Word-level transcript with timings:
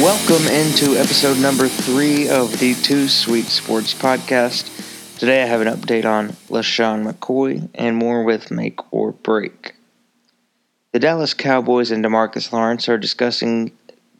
Welcome 0.00 0.46
into 0.46 0.98
episode 0.98 1.38
number 1.38 1.68
three 1.68 2.26
of 2.26 2.58
the 2.58 2.72
Two 2.72 3.06
Sweet 3.06 3.44
Sports 3.44 3.92
podcast. 3.92 5.18
Today 5.18 5.42
I 5.42 5.44
have 5.44 5.60
an 5.60 5.68
update 5.68 6.06
on 6.06 6.30
LeSean 6.48 7.06
McCoy 7.06 7.68
and 7.74 7.98
more 7.98 8.24
with 8.24 8.50
Make 8.50 8.90
or 8.94 9.12
Break. 9.12 9.74
The 10.92 11.00
Dallas 11.00 11.34
Cowboys 11.34 11.90
and 11.90 12.02
Demarcus 12.02 12.50
Lawrence 12.50 12.88
are 12.88 12.96
discussing 12.96 13.72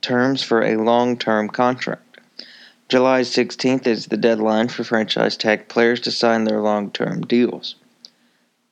terms 0.03 0.43
for 0.43 0.63
a 0.63 0.77
long 0.77 1.17
term 1.17 1.49
contract. 1.49 2.19
July 2.91 3.23
16th 3.23 3.87
is 3.87 4.09
the 4.09 4.19
deadline 4.19 4.69
for 4.69 4.85
franchise 4.85 5.35
tag 5.35 5.67
players 5.69 6.01
to 6.01 6.11
sign 6.11 6.45
their 6.45 6.61
long 6.61 6.91
term 6.91 7.23
deals. 7.23 7.77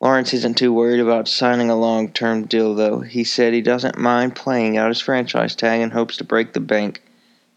Lawrence 0.01 0.33
isn't 0.33 0.57
too 0.57 0.73
worried 0.73 1.01
about 1.01 1.27
signing 1.27 1.71
a 1.71 1.77
long 1.77 2.13
term 2.13 2.45
deal, 2.45 2.75
though. 2.75 3.01
He 3.01 3.25
said 3.25 3.53
he 3.53 3.61
doesn't 3.61 3.99
mind 3.99 4.37
playing 4.37 4.77
out 4.77 4.91
his 4.91 5.01
franchise 5.01 5.57
tag 5.57 5.81
and 5.81 5.93
hopes 5.93 6.17
to 6.19 6.25
break 6.25 6.53
the 6.53 6.61
bank 6.61 7.03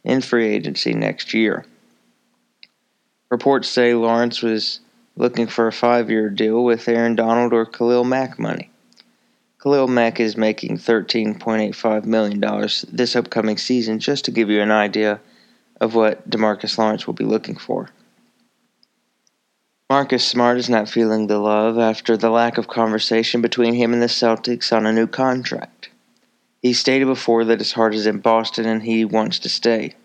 in 0.04 0.22
free 0.22 0.48
agency 0.48 0.94
next 0.94 1.34
year. 1.34 1.66
Reports 3.30 3.70
say 3.70 3.94
Lawrence 3.94 4.42
was 4.42 4.80
looking 5.16 5.48
for 5.48 5.68
a 5.68 5.72
five 5.72 6.10
year 6.10 6.30
deal 6.30 6.64
with 6.64 6.88
Aaron 6.88 7.16
Donald 7.16 7.54
or 7.54 7.66
Khalil 7.66 8.04
Mack 8.04 8.40
money. 8.40 8.72
Khalil 9.62 9.88
Mack 9.88 10.20
is 10.20 10.36
making 10.36 10.80
$13.85 10.80 12.06
million 12.06 12.40
this 12.92 13.16
upcoming 13.16 13.58
season, 13.58 14.00
just 14.00 14.26
to 14.26 14.32
give 14.32 14.50
you 14.50 14.62
an 14.62 14.72
idea 14.72 15.20
of 15.80 15.94
what 15.94 16.28
Demarcus 16.28 16.80
Lawrence 16.80 17.06
will 17.06 17.14
be 17.14 17.24
looking 17.24 17.56
for. 17.56 17.90
Marcus 19.92 20.26
Smart 20.26 20.58
is 20.58 20.70
not 20.70 20.88
feeling 20.88 21.28
the 21.28 21.38
love 21.38 21.78
after 21.78 22.16
the 22.16 22.30
lack 22.30 22.58
of 22.58 22.70
conversation 22.70 23.42
between 23.42 23.74
him 23.74 23.92
and 23.92 24.02
the 24.02 24.08
Celtics 24.08 24.72
on 24.72 24.86
a 24.86 24.94
new 24.94 25.06
contract. 25.06 25.90
He 26.62 26.72
stated 26.72 27.08
before 27.08 27.44
that 27.44 27.60
his 27.60 27.74
heart 27.74 27.94
is 27.94 28.06
in 28.06 28.20
Boston 28.20 28.66
and 28.66 28.84
he 28.84 29.04
wants 29.04 29.38
to 29.40 29.50
stay. 29.50 29.96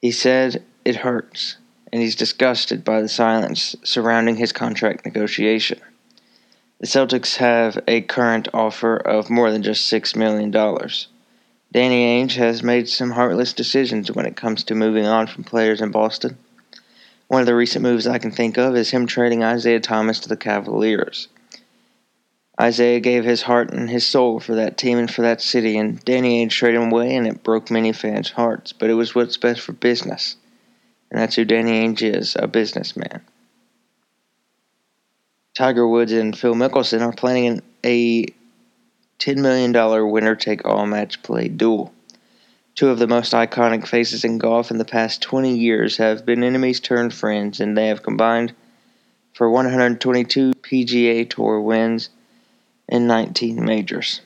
He 0.00 0.12
said 0.12 0.62
it 0.84 0.94
hurts, 0.94 1.56
and 1.92 2.00
he's 2.00 2.14
disgusted 2.14 2.84
by 2.84 3.02
the 3.02 3.08
silence 3.08 3.74
surrounding 3.82 4.36
his 4.36 4.52
contract 4.52 5.04
negotiation. 5.04 5.80
The 6.78 6.86
Celtics 6.86 7.38
have 7.38 7.80
a 7.88 8.02
current 8.02 8.46
offer 8.54 8.96
of 8.98 9.28
more 9.28 9.50
than 9.50 9.64
just 9.64 9.92
$6 9.92 10.14
million. 10.14 10.52
Danny 10.52 12.22
Ainge 12.22 12.36
has 12.36 12.62
made 12.62 12.88
some 12.88 13.10
heartless 13.10 13.52
decisions 13.52 14.12
when 14.12 14.26
it 14.26 14.36
comes 14.36 14.62
to 14.62 14.76
moving 14.76 15.06
on 15.06 15.26
from 15.26 15.42
players 15.42 15.80
in 15.80 15.90
Boston. 15.90 16.38
One 17.32 17.40
of 17.40 17.46
the 17.46 17.54
recent 17.54 17.82
moves 17.82 18.06
I 18.06 18.18
can 18.18 18.30
think 18.30 18.58
of 18.58 18.76
is 18.76 18.90
him 18.90 19.06
trading 19.06 19.42
Isaiah 19.42 19.80
Thomas 19.80 20.20
to 20.20 20.28
the 20.28 20.36
Cavaliers. 20.36 21.28
Isaiah 22.60 23.00
gave 23.00 23.24
his 23.24 23.40
heart 23.40 23.72
and 23.72 23.88
his 23.88 24.06
soul 24.06 24.38
for 24.38 24.54
that 24.56 24.76
team 24.76 24.98
and 24.98 25.10
for 25.10 25.22
that 25.22 25.40
city, 25.40 25.78
and 25.78 25.98
Danny 26.04 26.44
Ainge 26.44 26.50
traded 26.50 26.82
him 26.82 26.92
away, 26.92 27.16
and 27.16 27.26
it 27.26 27.42
broke 27.42 27.70
many 27.70 27.94
fans' 27.94 28.32
hearts. 28.32 28.74
But 28.74 28.90
it 28.90 28.94
was 29.00 29.14
what's 29.14 29.38
best 29.38 29.62
for 29.62 29.72
business, 29.72 30.36
and 31.10 31.18
that's 31.18 31.36
who 31.36 31.46
Danny 31.46 31.72
Ainge 31.72 32.02
is 32.02 32.36
a 32.38 32.46
businessman. 32.46 33.22
Tiger 35.54 35.88
Woods 35.88 36.12
and 36.12 36.38
Phil 36.38 36.54
Mickelson 36.54 37.00
are 37.00 37.14
planning 37.14 37.62
a 37.82 38.26
$10 39.20 39.38
million 39.38 39.72
winner 40.10 40.36
take 40.36 40.66
all 40.66 40.84
match 40.84 41.22
play 41.22 41.48
duel. 41.48 41.94
Two 42.82 42.88
of 42.88 42.98
the 42.98 43.06
most 43.06 43.32
iconic 43.32 43.86
faces 43.86 44.24
in 44.24 44.38
golf 44.38 44.72
in 44.72 44.78
the 44.78 44.84
past 44.84 45.22
20 45.22 45.56
years 45.56 45.98
have 45.98 46.26
been 46.26 46.42
enemies 46.42 46.80
turned 46.80 47.14
friends, 47.14 47.60
and 47.60 47.78
they 47.78 47.86
have 47.86 48.02
combined 48.02 48.54
for 49.34 49.48
122 49.48 50.50
PGA 50.54 51.30
Tour 51.30 51.60
wins 51.60 52.08
and 52.88 53.06
19 53.06 53.64
majors. 53.64 54.20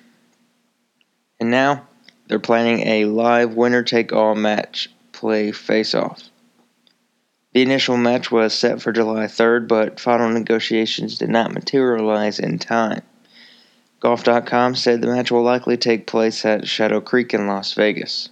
And 1.39 1.51
now 1.51 1.87
they're 2.29 2.39
planning 2.39 2.81
a 2.87 3.05
live 3.05 3.53
winner 3.53 3.83
take 3.83 4.15
all 4.15 4.35
match 4.35 4.89
play 5.13 5.53
face 5.53 5.95
off. 5.95 6.31
The 7.53 7.61
initial 7.61 7.99
match 7.99 8.31
was 8.31 8.55
set 8.55 8.81
for 8.81 8.91
July 8.91 9.27
3rd, 9.27 9.69
but 9.69 10.01
final 10.01 10.31
negotiations 10.31 11.19
did 11.19 11.29
not 11.29 11.53
materialize 11.53 12.39
in 12.39 12.59
time. 12.59 13.03
Golf.com 14.01 14.77
said 14.77 15.03
the 15.03 15.09
match 15.09 15.31
will 15.31 15.43
likely 15.43 15.77
take 15.77 16.07
place 16.07 16.47
at 16.47 16.67
Shadow 16.67 17.03
Creek 17.03 17.35
in 17.35 17.47
Las 17.47 17.75
Vegas. 17.75 18.31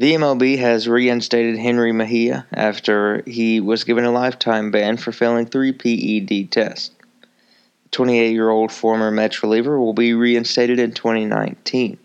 The 0.00 0.14
MLB 0.14 0.58
has 0.58 0.86
reinstated 0.86 1.56
Jenrry 1.56 1.92
Mejia 1.92 2.46
after 2.52 3.24
he 3.26 3.58
was 3.58 3.82
given 3.82 4.04
a 4.04 4.12
lifetime 4.12 4.70
ban 4.70 4.96
for 4.96 5.10
failing 5.10 5.46
three 5.46 5.72
PED 5.72 6.52
tests. 6.52 6.94
The 7.20 7.88
28 7.90 8.30
year 8.30 8.48
old 8.48 8.70
former 8.70 9.10
Mets 9.10 9.42
reliever 9.42 9.76
will 9.80 9.94
be 9.94 10.14
reinstated 10.14 10.78
in 10.78 10.92
2019. 10.92 11.98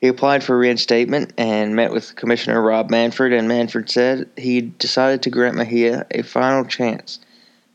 He 0.00 0.06
applied 0.06 0.44
for 0.44 0.56
reinstatement 0.56 1.32
and 1.36 1.74
met 1.74 1.90
with 1.90 2.14
Commissioner 2.14 2.62
Rob 2.62 2.90
Manfred, 2.90 3.32
and 3.32 3.48
Manfred 3.48 3.90
said 3.90 4.28
he 4.36 4.60
decided 4.60 5.22
to 5.22 5.30
grant 5.30 5.56
Mejia 5.56 6.06
a 6.12 6.22
final 6.22 6.64
chance 6.64 7.18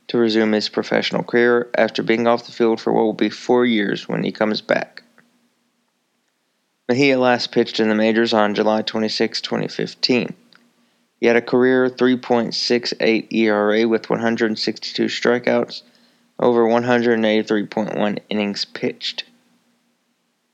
to 0.08 0.18
resume 0.18 0.54
his 0.54 0.70
professional 0.70 1.24
career 1.24 1.70
after 1.76 2.04
being 2.04 2.26
off 2.26 2.46
the 2.46 2.54
field 2.54 2.80
for 2.80 2.94
what 2.94 3.04
will 3.04 3.12
be 3.12 3.30
four 3.30 3.66
years 3.66 4.08
when 4.08 4.24
he 4.24 4.32
comes 4.32 4.62
back. 4.62 5.04
Mejia 6.90 7.20
last 7.20 7.52
pitched 7.52 7.80
in 7.80 7.88
the 7.88 7.94
majors 7.94 8.34
on 8.34 8.56
July 8.56 8.82
26, 8.82 9.42
2015. 9.42 10.34
He 11.20 11.28
had 11.28 11.36
a 11.36 11.42
career 11.42 11.88
3.68 11.88 13.32
ERA 13.32 13.88
with 13.88 14.10
162 14.10 15.06
strikeouts 15.06 15.84
over 16.40 16.64
183.1 16.66 18.20
innings 18.30 18.66
pitched. 18.66 19.26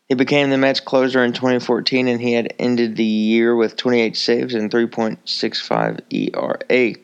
He 0.10 0.16
became 0.16 0.50
the 0.50 0.58
Mets 0.58 0.82
closer 0.82 1.24
in 1.24 1.32
2014 1.32 2.10
and 2.10 2.20
he 2.20 2.34
had 2.34 2.54
ended 2.60 2.98
the 2.98 3.06
year 3.06 3.56
with 3.56 3.78
28 3.78 4.18
saves 4.18 4.54
and 4.54 4.70
3.65 4.70 6.02
ERA. 6.10 6.96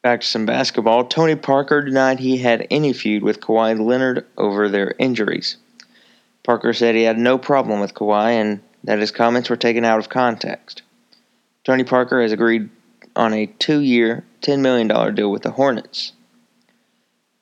Back 0.00 0.20
to 0.20 0.26
some 0.26 0.46
basketball. 0.46 1.06
Tony 1.06 1.34
Parker 1.34 1.82
denied 1.82 2.20
he 2.20 2.36
had 2.36 2.68
any 2.70 2.92
feud 2.92 3.24
with 3.24 3.40
Kawhi 3.40 3.84
Leonard 3.84 4.26
over 4.36 4.68
their 4.68 4.94
injuries. 5.00 5.56
Parker 6.44 6.72
said 6.72 6.94
he 6.94 7.02
had 7.02 7.18
no 7.18 7.38
problem 7.38 7.80
with 7.80 7.94
Kawhi 7.94 8.32
and 8.32 8.60
that 8.84 8.98
his 8.98 9.10
comments 9.10 9.50
were 9.50 9.56
taken 9.56 9.84
out 9.84 9.98
of 9.98 10.10
context. 10.10 10.82
Tony 11.64 11.82
Parker 11.82 12.20
has 12.20 12.32
agreed 12.32 12.68
on 13.16 13.32
a 13.32 13.46
two 13.46 13.80
year, 13.80 14.24
$10 14.42 14.60
million 14.60 15.14
deal 15.14 15.30
with 15.30 15.42
the 15.42 15.52
Hornets. 15.52 16.12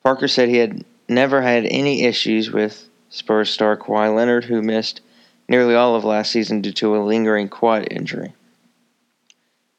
Parker 0.03 0.27
said 0.27 0.49
he 0.49 0.57
had 0.57 0.85
never 1.09 1.41
had 1.41 1.65
any 1.65 2.03
issues 2.03 2.49
with 2.49 2.89
Spurs 3.09 3.49
star 3.49 3.75
Kawhi 3.77 4.15
Leonard, 4.15 4.45
who 4.45 4.61
missed 4.61 5.01
nearly 5.49 5.75
all 5.75 5.95
of 5.95 6.03
last 6.03 6.31
season 6.31 6.61
due 6.61 6.71
to 6.71 6.95
a 6.95 7.03
lingering 7.03 7.49
quad 7.49 7.87
injury. 7.91 8.33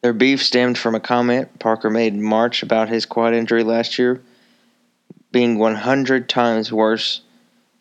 Their 0.03 0.13
beef 0.13 0.43
stemmed 0.43 0.77
from 0.77 0.95
a 0.95 1.01
comment 1.01 1.59
Parker 1.59 1.89
made 1.89 2.13
in 2.13 2.23
March 2.23 2.63
about 2.63 2.91
his 2.91 3.07
quad 3.07 3.33
injury 3.33 3.65
last 3.65 3.99
year 3.99 4.21
being 5.33 5.59
100 5.59 6.29
times 6.29 6.71
worse 6.71 7.23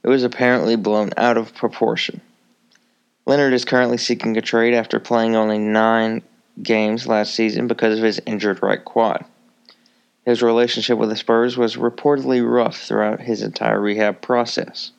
it 0.03 0.07
was 0.07 0.23
apparently 0.23 0.75
blown 0.75 1.11
out 1.17 1.37
of 1.37 1.55
proportion. 1.55 2.21
Leonard 3.25 3.53
is 3.53 3.65
currently 3.65 3.97
seeking 3.97 4.35
a 4.35 4.41
trade 4.41 4.73
after 4.73 4.99
playing 4.99 5.35
only 5.35 5.57
nine 5.57 6.21
games 6.61 7.07
last 7.07 7.33
season 7.33 7.67
because 7.67 7.97
of 7.97 8.03
his 8.03 8.21
injured 8.25 8.61
right 8.61 8.83
quad. 8.83 9.25
His 10.25 10.41
relationship 10.41 10.97
with 10.97 11.09
the 11.09 11.15
Spurs 11.15 11.57
was 11.57 11.75
reportedly 11.75 12.45
rough 12.45 12.77
throughout 12.77 13.21
his 13.21 13.41
entire 13.41 13.79
rehab 13.79 14.21
process. 14.21 14.91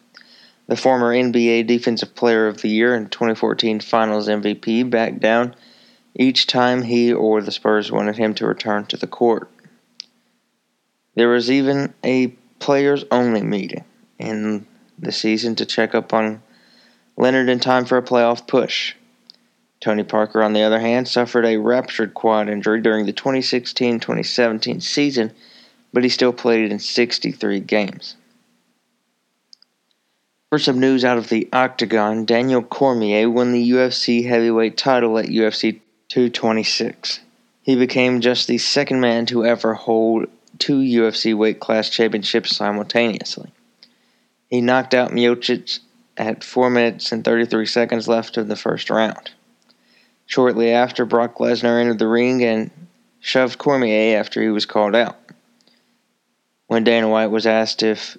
The 0.67 0.77
former 0.77 1.15
NBA 1.15 1.67
Defensive 1.67 2.15
Player 2.15 2.47
of 2.47 2.63
the 2.63 2.69
Year 2.69 2.95
and 2.95 3.11
2014 3.11 3.81
Finals 3.81 4.29
MVP 4.29 4.89
backed 4.89 5.21
down 5.21 5.55
each 6.15 6.47
time 6.47 6.83
he 6.83 7.13
or 7.13 7.43
the 7.43 7.53
Spurs 7.53 7.91
wanted 7.93 8.17
him 8.17 8.35
to 8.35 8.47
return 8.47 8.87
to 8.87 8.97
the 8.97 9.07
court. 9.07 9.51
There 11.15 11.29
was 11.29 11.51
even 11.51 11.93
a 12.03 12.29
players 12.59 13.05
only 13.11 13.43
meeting 13.43 13.85
in 14.19 14.67
the 14.99 15.13
season 15.13 15.55
to 15.57 15.67
check 15.67 15.95
up 15.95 16.13
on 16.13 16.43
Leonard 17.17 17.49
in 17.49 17.61
time 17.61 17.85
for 17.85 17.99
a 17.99 18.03
playoff 18.03 18.47
push. 18.47 18.95
Tony 19.81 20.03
Parker, 20.03 20.43
on 20.43 20.53
the 20.53 20.63
other 20.63 20.81
hand, 20.81 21.07
suffered 21.07 21.45
a 21.45 21.59
ruptured 21.59 22.15
quad 22.15 22.49
injury 22.49 22.81
during 22.81 23.07
the 23.07 23.13
2016 23.13 24.01
2017 24.01 24.81
season, 24.81 25.33
but 25.93 26.03
he 26.03 26.09
still 26.09 26.33
played 26.33 26.71
in 26.71 26.79
63 26.79 27.61
games. 27.61 28.17
For 30.51 30.59
some 30.59 30.79
news 30.79 31.05
out 31.05 31.19
of 31.19 31.29
the 31.29 31.49
Octagon, 31.53 32.25
Daniel 32.25 32.63
Cormier 32.63 33.29
won 33.29 33.53
the 33.53 33.71
UFC 33.71 34.27
heavyweight 34.27 34.77
title 34.77 35.19
at 35.19 35.27
UFC 35.27 35.81
226. 36.09 37.21
He 37.63 37.75
became 37.75 38.21
just 38.21 38.47
the 38.47 38.59
second 38.59 39.01
man 39.01 39.27
to 39.27 39.45
ever 39.45 39.75
hold 39.75 40.27
two 40.59 40.79
UFC 40.79 41.37
weight 41.37 41.61
class 41.61 41.91
championships 41.91 42.55
simultaneously. 42.55 43.51
He 44.49 44.61
knocked 44.61 44.95
out 44.95 45.11
Miocic 45.11 45.81
at 46.17 46.45
4 46.45 46.71
minutes 46.71 47.13
and 47.13 47.25
33 47.25 47.67
seconds 47.67 48.09
left 48.09 48.37
of 48.37 48.49
the 48.49 48.57
first 48.57 48.91
round. 48.91 49.33
Shortly 50.27 50.71
after, 50.71 51.05
Brock 51.05 51.39
Lesnar 51.39 51.81
entered 51.81 51.99
the 51.99 52.09
ring 52.09 52.43
and 52.43 52.71
shoved 53.21 53.59
Cormier 53.59 54.19
after 54.19 54.41
he 54.43 54.49
was 54.49 54.67
called 54.67 54.95
out. 54.95 55.19
When 56.67 56.85
Dana 56.85 57.09
White 57.09 57.27
was 57.31 57.47
asked 57.47 57.83
if 57.83 58.17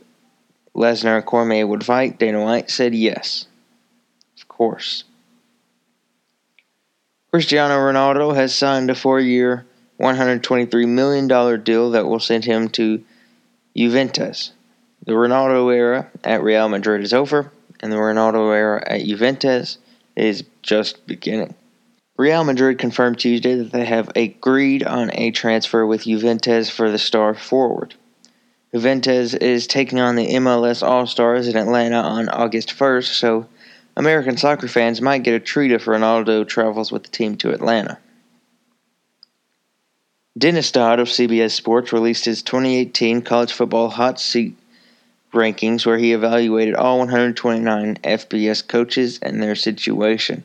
Lesnar 0.75 1.17
and 1.17 1.25
Cormier 1.25 1.65
would 1.65 1.85
fight, 1.85 2.19
Dana 2.19 2.43
White 2.43 2.69
said 2.69 2.93
yes. 2.93 3.47
Of 4.37 4.47
course. 4.47 5.03
Cristiano 7.31 7.75
Ronaldo 7.75 8.35
has 8.35 8.53
signed 8.55 8.89
a 8.89 8.95
four 8.95 9.19
year, 9.19 9.65
$123 9.99 10.87
million 10.87 11.27
deal 11.63 11.91
that 11.91 12.05
will 12.05 12.19
send 12.19 12.45
him 12.45 12.69
to 12.69 13.03
Juventus. 13.75 14.51
The 15.05 15.13
Ronaldo 15.13 15.71
era 15.71 16.09
at 16.23 16.41
Real 16.41 16.67
Madrid 16.67 17.03
is 17.03 17.13
over, 17.13 17.51
and 17.79 17.91
the 17.91 17.97
Ronaldo 17.97 18.51
era 18.51 18.83
at 18.87 19.05
Juventus 19.05 19.77
is 20.15 20.43
just 20.63 21.05
beginning. 21.05 21.53
Real 22.17 22.43
Madrid 22.43 22.79
confirmed 22.79 23.19
Tuesday 23.19 23.55
that 23.55 23.71
they 23.71 23.85
have 23.85 24.09
agreed 24.15 24.83
on 24.83 25.11
a 25.13 25.29
transfer 25.29 25.85
with 25.85 26.05
Juventus 26.05 26.71
for 26.71 26.89
the 26.89 26.97
star 26.97 27.35
forward. 27.35 27.93
Juventus 28.73 29.35
is 29.35 29.67
taking 29.67 29.99
on 29.99 30.15
the 30.15 30.33
MLS 30.35 30.81
All 30.81 31.05
Stars 31.05 31.47
in 31.47 31.55
Atlanta 31.55 31.97
on 31.97 32.27
August 32.29 32.69
1st, 32.69 33.13
so 33.13 33.47
American 33.95 34.37
soccer 34.37 34.67
fans 34.67 35.01
might 35.01 35.23
get 35.23 35.35
a 35.35 35.39
treat 35.39 35.71
if 35.71 35.85
Ronaldo 35.85 36.47
travels 36.47 36.91
with 36.91 37.03
the 37.03 37.09
team 37.09 37.37
to 37.37 37.51
Atlanta. 37.51 37.99
Dennis 40.35 40.71
Dodd 40.71 40.99
of 40.99 41.09
CBS 41.09 41.51
Sports 41.51 41.93
released 41.93 42.25
his 42.25 42.41
2018 42.41 43.21
college 43.21 43.53
football 43.53 43.89
hot 43.89 44.19
seat 44.19 44.57
rankings 45.35 45.85
where 45.85 45.97
he 45.97 46.13
evaluated 46.13 46.75
all 46.75 46.97
129 46.99 47.97
FBS 47.97 48.67
coaches 48.67 49.19
and 49.21 49.41
their 49.41 49.55
situation. 49.55 50.43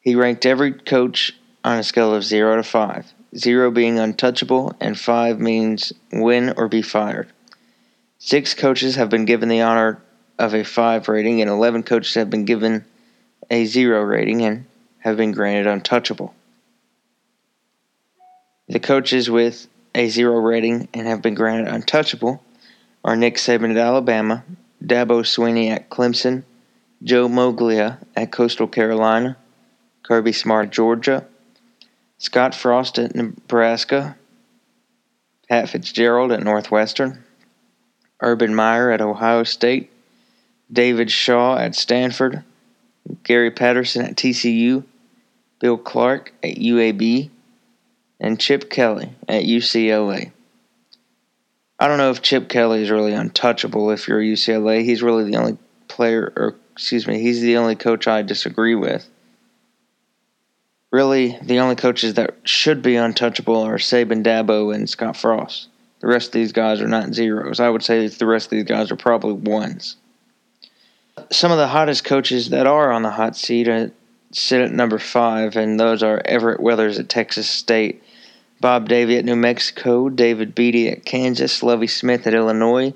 He 0.00 0.14
ranked 0.14 0.46
every 0.46 0.72
coach 0.72 1.36
on 1.62 1.78
a 1.78 1.84
scale 1.84 2.14
of 2.14 2.24
0 2.24 2.56
to 2.56 2.62
5, 2.62 3.12
0 3.36 3.70
being 3.70 3.98
untouchable, 3.98 4.74
and 4.80 4.98
5 4.98 5.38
means 5.38 5.92
win 6.10 6.54
or 6.56 6.68
be 6.68 6.82
fired. 6.82 7.28
Six 8.18 8.54
coaches 8.54 8.96
have 8.96 9.10
been 9.10 9.24
given 9.24 9.48
the 9.48 9.60
honor 9.60 10.02
of 10.38 10.54
a 10.54 10.64
5 10.64 11.08
rating, 11.08 11.40
and 11.40 11.50
11 11.50 11.84
coaches 11.84 12.14
have 12.14 12.30
been 12.30 12.44
given 12.44 12.84
a 13.50 13.66
0 13.66 14.02
rating 14.02 14.42
and 14.42 14.66
have 14.98 15.16
been 15.16 15.32
granted 15.32 15.66
untouchable. 15.66 16.34
The 18.68 18.80
coaches 18.80 19.28
with 19.28 19.66
a 19.94 20.08
0 20.08 20.38
rating 20.38 20.88
and 20.94 21.06
have 21.06 21.22
been 21.22 21.34
granted 21.34 21.72
untouchable 21.72 22.42
are 23.04 23.16
Nick 23.16 23.36
Saban 23.36 23.70
at 23.70 23.76
Alabama, 23.76 24.44
Dabo 24.84 25.22
Swinney 25.22 25.70
at 25.70 25.90
Clemson, 25.90 26.44
Joe 27.02 27.28
Moglia 27.28 27.98
at 28.14 28.30
Coastal 28.30 28.66
Carolina, 28.66 29.36
Kirby 30.02 30.32
Smart 30.32 30.66
at 30.66 30.72
Georgia, 30.72 31.26
Scott 32.18 32.54
Frost 32.54 32.98
at 32.98 33.14
Nebraska, 33.14 34.16
Pat 35.48 35.68
Fitzgerald 35.68 36.32
at 36.32 36.42
Northwestern, 36.42 37.24
Urban 38.20 38.54
Meyer 38.54 38.90
at 38.90 39.00
Ohio 39.00 39.44
State, 39.44 39.90
David 40.70 41.10
Shaw 41.10 41.56
at 41.56 41.74
Stanford, 41.74 42.44
Gary 43.24 43.50
Patterson 43.50 44.04
at 44.04 44.16
TCU, 44.16 44.84
Bill 45.58 45.78
Clark 45.78 46.32
at 46.42 46.56
UAB, 46.56 47.30
and 48.20 48.38
Chip 48.38 48.70
Kelly 48.70 49.14
at 49.28 49.44
UCLA. 49.44 50.32
I 51.80 51.88
don't 51.88 51.96
know 51.96 52.10
if 52.10 52.20
Chip 52.20 52.50
Kelly 52.50 52.82
is 52.82 52.90
really 52.90 53.14
untouchable 53.14 53.90
if 53.90 54.06
you're 54.06 54.20
UCLA. 54.20 54.84
He's 54.84 55.02
really 55.02 55.24
the 55.24 55.38
only 55.38 55.56
player, 55.88 56.30
or 56.36 56.54
excuse 56.72 57.06
me, 57.06 57.20
he's 57.20 57.40
the 57.40 57.56
only 57.56 57.74
coach 57.74 58.06
I 58.06 58.20
disagree 58.20 58.74
with. 58.74 59.08
Really, 60.92 61.38
the 61.40 61.60
only 61.60 61.76
coaches 61.76 62.14
that 62.14 62.36
should 62.44 62.82
be 62.82 62.96
untouchable 62.96 63.62
are 63.62 63.78
Saban, 63.78 64.22
Dabo, 64.22 64.74
and 64.74 64.90
Scott 64.90 65.16
Frost. 65.16 65.68
The 66.00 66.08
rest 66.08 66.28
of 66.28 66.32
these 66.32 66.52
guys 66.52 66.82
are 66.82 66.88
not 66.88 67.14
zeros. 67.14 67.60
I 67.60 67.70
would 67.70 67.82
say 67.82 68.06
the 68.08 68.26
rest 68.26 68.46
of 68.46 68.50
these 68.50 68.64
guys 68.64 68.90
are 68.90 68.96
probably 68.96 69.32
ones. 69.32 69.96
Some 71.30 71.50
of 71.50 71.58
the 71.58 71.68
hottest 71.68 72.04
coaches 72.04 72.50
that 72.50 72.66
are 72.66 72.92
on 72.92 73.02
the 73.02 73.10
hot 73.10 73.36
seat 73.36 73.68
uh, 73.68 73.88
sit 74.32 74.60
at 74.60 74.72
number 74.72 74.98
five, 74.98 75.56
and 75.56 75.80
those 75.80 76.02
are 76.02 76.20
Everett 76.26 76.60
Withers 76.60 76.98
at 76.98 77.08
Texas 77.08 77.48
State, 77.48 78.02
Bob 78.60 78.90
Davie 78.90 79.16
at 79.16 79.24
New 79.24 79.36
Mexico, 79.36 80.10
David 80.10 80.54
Beaty 80.54 80.90
at 80.90 81.06
Kansas, 81.06 81.62
Lovie 81.62 81.86
Smith 81.86 82.26
at 82.26 82.34
Illinois, 82.34 82.92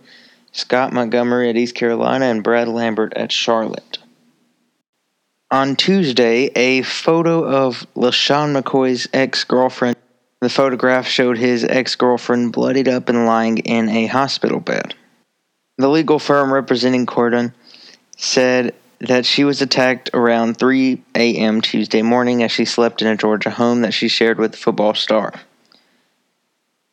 Scott 0.53 0.93
Montgomery 0.93 1.49
at 1.49 1.57
East 1.57 1.75
Carolina, 1.75 2.27
and 2.27 2.45
Brad 2.45 2.69
Lambert 2.69 3.15
at 3.17 3.33
Charlotte. 3.33 3.99
On 5.51 5.75
Tuesday, 5.75 6.51
a 6.55 6.83
photo 6.83 7.45
of 7.45 7.87
LeSean 7.97 8.61
McCoy's 8.61 9.09
ex 9.15 9.45
girlfriend. 9.45 9.97
The 10.41 10.51
photograph 10.51 11.07
showed 11.07 11.39
his 11.39 11.65
ex 11.65 11.95
girlfriend 11.95 12.53
bloodied 12.53 12.89
up 12.89 13.09
and 13.09 13.25
lying 13.25 13.59
in 13.59 13.89
a 13.89 14.07
hospital 14.07 14.61
bed. 14.61 14.95
The 15.79 15.89
legal 15.89 16.19
firm 16.19 16.53
representing 16.53 17.07
Cordon 17.07 17.55
said 18.17 18.75
that 19.01 19.25
she 19.25 19.45
was 19.45 19.63
attacked 19.63 20.11
around 20.13 20.59
3 20.59 21.03
a.m. 21.15 21.63
Tuesday 21.63 22.03
morning 22.03 22.43
as 22.43 22.53
she 22.53 22.67
slept 22.67 23.01
in 23.01 23.09
a 23.09 23.17
Georgia 23.17 23.51
home 23.51 23.81
that 23.81 23.95
she 23.95 24.09
shared 24.09 24.39
with 24.39 24.53
the 24.53 24.59
football 24.59 24.95
star. 24.95 25.33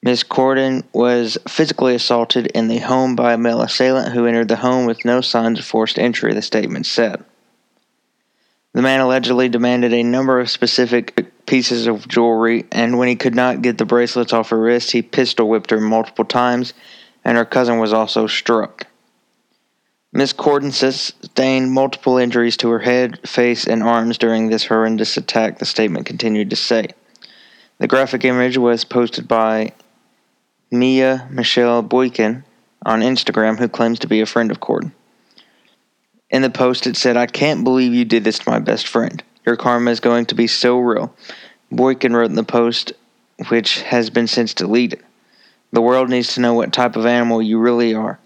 Ms. 0.03 0.23
Cordon 0.23 0.83
was 0.93 1.37
physically 1.47 1.93
assaulted 1.93 2.47
in 2.47 2.67
the 2.67 2.79
home 2.79 3.15
by 3.15 3.33
a 3.33 3.37
male 3.37 3.61
assailant 3.61 4.13
who 4.13 4.25
entered 4.25 4.47
the 4.47 4.55
home 4.55 4.87
with 4.87 5.05
no 5.05 5.21
signs 5.21 5.59
of 5.59 5.65
forced 5.65 5.99
entry, 5.99 6.33
the 6.33 6.41
statement 6.41 6.87
said. 6.87 7.23
The 8.73 8.81
man 8.81 9.01
allegedly 9.01 9.47
demanded 9.47 9.93
a 9.93 10.01
number 10.01 10.39
of 10.39 10.49
specific 10.49 11.45
pieces 11.45 11.85
of 11.85 12.07
jewelry, 12.07 12.65
and 12.71 12.97
when 12.97 13.09
he 13.09 13.15
could 13.15 13.35
not 13.35 13.61
get 13.61 13.77
the 13.77 13.85
bracelets 13.85 14.33
off 14.33 14.49
her 14.49 14.59
wrist, 14.59 14.91
he 14.91 15.03
pistol 15.03 15.47
whipped 15.47 15.69
her 15.69 15.79
multiple 15.79 16.25
times, 16.25 16.73
and 17.23 17.37
her 17.37 17.45
cousin 17.45 17.77
was 17.77 17.93
also 17.93 18.25
struck. 18.25 18.87
Miss 20.13 20.33
Cordon 20.33 20.71
sustained 20.71 21.71
multiple 21.71 22.17
injuries 22.17 22.57
to 22.57 22.69
her 22.69 22.79
head, 22.79 23.19
face, 23.27 23.67
and 23.67 23.83
arms 23.83 24.17
during 24.17 24.49
this 24.49 24.65
horrendous 24.65 25.15
attack, 25.15 25.59
the 25.59 25.65
statement 25.65 26.07
continued 26.07 26.49
to 26.49 26.55
say. 26.55 26.87
The 27.77 27.87
graphic 27.87 28.25
image 28.25 28.57
was 28.57 28.83
posted 28.83 29.27
by 29.27 29.73
Mia 30.71 31.27
Michelle 31.29 31.81
Boykin 31.81 32.45
on 32.85 33.01
Instagram, 33.01 33.59
who 33.59 33.67
claims 33.67 33.99
to 33.99 34.07
be 34.07 34.21
a 34.21 34.25
friend 34.25 34.49
of 34.49 34.61
Cordon. 34.61 34.93
In 36.29 36.41
the 36.41 36.49
post, 36.49 36.87
it 36.87 36.95
said, 36.95 37.17
I 37.17 37.27
can't 37.27 37.65
believe 37.65 37.93
you 37.93 38.05
did 38.05 38.23
this 38.23 38.39
to 38.39 38.49
my 38.49 38.59
best 38.59 38.87
friend. 38.87 39.21
Your 39.45 39.57
karma 39.57 39.91
is 39.91 39.99
going 39.99 40.27
to 40.27 40.35
be 40.35 40.47
so 40.47 40.79
real. 40.79 41.13
Boykin 41.71 42.15
wrote 42.15 42.29
in 42.29 42.35
the 42.35 42.43
post, 42.43 42.93
which 43.49 43.81
has 43.81 44.09
been 44.09 44.27
since 44.27 44.53
deleted. 44.53 45.03
The 45.73 45.81
world 45.81 46.09
needs 46.09 46.35
to 46.35 46.41
know 46.41 46.53
what 46.53 46.71
type 46.71 46.95
of 46.95 47.05
animal 47.05 47.41
you 47.41 47.59
really 47.59 47.93
are. 47.93 48.19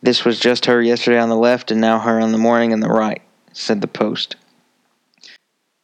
This 0.00 0.24
was 0.24 0.38
just 0.38 0.66
her 0.66 0.80
yesterday 0.80 1.18
on 1.18 1.28
the 1.28 1.36
left 1.36 1.72
and 1.72 1.80
now 1.80 1.98
her 1.98 2.20
on 2.20 2.30
the 2.30 2.38
morning 2.38 2.72
on 2.72 2.78
the 2.78 2.88
right, 2.88 3.22
said 3.52 3.80
the 3.80 3.88
post. 3.88 4.36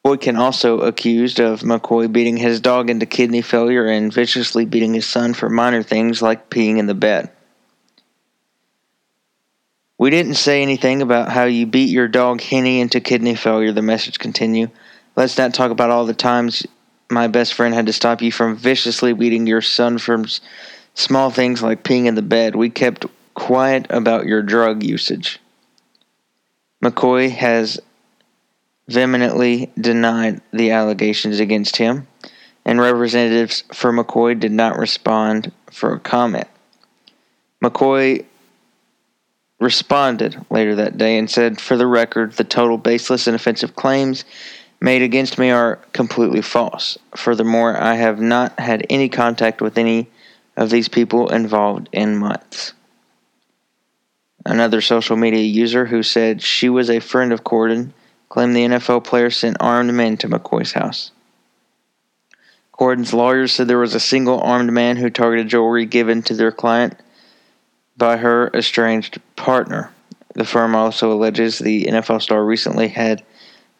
Boykin 0.04 0.36
also 0.36 0.80
accused 0.80 1.40
of 1.40 1.62
McCoy 1.62 2.12
beating 2.12 2.36
his 2.36 2.60
dog 2.60 2.90
into 2.90 3.06
kidney 3.06 3.40
failure 3.40 3.86
and 3.86 4.12
viciously 4.12 4.66
beating 4.66 4.92
his 4.92 5.06
son 5.06 5.32
for 5.32 5.48
minor 5.48 5.82
things 5.82 6.20
like 6.20 6.50
peeing 6.50 6.76
in 6.76 6.84
the 6.86 6.94
bed. 6.94 7.30
We 9.96 10.10
didn't 10.10 10.34
say 10.34 10.60
anything 10.60 11.00
about 11.00 11.30
how 11.30 11.44
you 11.44 11.64
beat 11.64 11.88
your 11.88 12.06
dog 12.06 12.42
Henny 12.42 12.80
into 12.80 13.00
kidney 13.00 13.34
failure, 13.34 13.72
the 13.72 13.80
message 13.80 14.18
continued. 14.18 14.72
Let's 15.16 15.38
not 15.38 15.54
talk 15.54 15.70
about 15.70 15.88
all 15.88 16.04
the 16.04 16.12
times 16.12 16.66
my 17.10 17.26
best 17.26 17.54
friend 17.54 17.74
had 17.74 17.86
to 17.86 17.92
stop 17.94 18.20
you 18.20 18.30
from 18.30 18.56
viciously 18.56 19.14
beating 19.14 19.46
your 19.46 19.62
son 19.62 19.96
from 19.96 20.26
small 20.92 21.30
things 21.30 21.62
like 21.62 21.82
peeing 21.82 22.04
in 22.04 22.14
the 22.14 22.20
bed. 22.20 22.56
We 22.56 22.68
kept 22.68 23.06
quiet 23.32 23.86
about 23.88 24.26
your 24.26 24.42
drug 24.42 24.82
usage. 24.82 25.38
McCoy 26.84 27.30
has 27.30 27.80
vehemently 28.88 29.70
denied 29.78 30.40
the 30.52 30.70
allegations 30.70 31.40
against 31.40 31.76
him, 31.76 32.06
and 32.64 32.80
representatives 32.80 33.64
for 33.72 33.92
McCoy 33.92 34.38
did 34.38 34.52
not 34.52 34.78
respond 34.78 35.52
for 35.70 35.92
a 35.92 36.00
comment. 36.00 36.48
McCoy 37.62 38.24
responded 39.60 40.44
later 40.50 40.74
that 40.74 40.98
day 40.98 41.16
and 41.16 41.30
said, 41.30 41.60
For 41.60 41.76
the 41.76 41.86
record, 41.86 42.32
the 42.32 42.44
total 42.44 42.76
baseless 42.76 43.26
and 43.26 43.34
offensive 43.34 43.74
claims 43.74 44.24
made 44.80 45.02
against 45.02 45.38
me 45.38 45.50
are 45.50 45.76
completely 45.92 46.42
false. 46.42 46.98
Furthermore, 47.16 47.80
I 47.80 47.94
have 47.94 48.20
not 48.20 48.58
had 48.60 48.86
any 48.90 49.08
contact 49.08 49.62
with 49.62 49.78
any 49.78 50.08
of 50.56 50.70
these 50.70 50.88
people 50.88 51.32
involved 51.32 51.88
in 51.92 52.18
months. 52.18 52.74
Another 54.44 54.82
social 54.82 55.16
media 55.16 55.42
user 55.42 55.86
who 55.86 56.02
said 56.02 56.42
she 56.42 56.68
was 56.68 56.90
a 56.90 57.00
friend 57.00 57.32
of 57.32 57.44
Cordon 57.44 57.94
claimed 58.28 58.54
the 58.54 58.64
NFL 58.64 59.04
player 59.04 59.30
sent 59.30 59.56
armed 59.60 59.92
men 59.94 60.16
to 60.18 60.28
McCoy's 60.28 60.72
house. 60.72 61.10
Cordon's 62.72 63.14
lawyers 63.14 63.52
said 63.52 63.68
there 63.68 63.78
was 63.78 63.94
a 63.94 64.00
single 64.00 64.40
armed 64.40 64.72
man 64.72 64.96
who 64.96 65.08
targeted 65.08 65.48
jewelry 65.48 65.86
given 65.86 66.22
to 66.22 66.34
their 66.34 66.50
client 66.50 66.96
by 67.96 68.16
her 68.16 68.50
estranged 68.52 69.20
partner. 69.36 69.92
The 70.34 70.44
firm 70.44 70.74
also 70.74 71.12
alleges 71.12 71.58
the 71.58 71.84
NFL 71.84 72.20
star 72.22 72.44
recently 72.44 72.88
had 72.88 73.22